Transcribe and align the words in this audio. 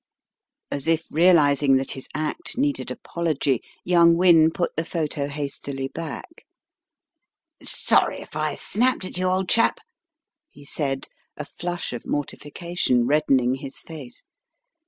As 0.71 0.87
if 0.87 1.05
realizing 1.11 1.75
that 1.75 1.91
his 1.91 2.07
act 2.15 2.57
needed 2.57 2.89
apology, 2.89 3.61
young 3.83 4.15
Wynne 4.17 4.49
put 4.49 4.75
the 4.75 4.83
photo 4.83 5.27
hastily 5.27 5.89
back. 5.89 6.43
"Sorry 7.63 8.25
I 8.33 8.55
snapped 8.55 9.05
at 9.05 9.19
you, 9.19 9.25
old 9.27 9.47
chap," 9.47 9.77
he 10.49 10.65
said, 10.65 11.05
a 11.37 11.45
flush 11.45 11.93
of 11.93 12.07
mortification 12.07 13.05
reddening 13.05 13.53
his 13.57 13.79
face. 13.79 14.23